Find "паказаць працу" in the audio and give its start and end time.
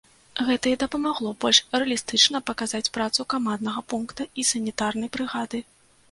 2.47-3.25